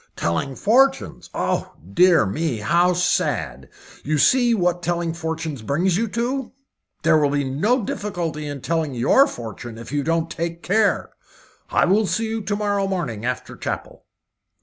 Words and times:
"Telling 0.15 0.55
fortunes! 0.55 1.29
Oh! 1.31 1.73
Dear 1.93 2.25
me! 2.25 2.57
How 2.57 2.93
sad! 2.93 3.69
You 4.03 4.17
see 4.17 4.55
what 4.55 4.81
telling 4.81 5.13
fortunes 5.13 5.61
brings 5.61 5.95
you 5.95 6.07
to? 6.07 6.53
There 7.03 7.19
will 7.19 7.29
be 7.29 7.43
no 7.43 7.83
difficulty 7.83 8.47
in 8.47 8.61
telling 8.61 8.95
your 8.95 9.27
fortune 9.27 9.77
if 9.77 9.91
you 9.91 10.01
don't 10.03 10.31
take 10.31 10.63
care. 10.63 11.11
I 11.69 11.85
will 11.85 12.07
see 12.07 12.27
you 12.27 12.41
to 12.41 12.55
morrow 12.55 12.87
morning 12.87 13.25
after 13.27 13.55
chapel." 13.55 14.07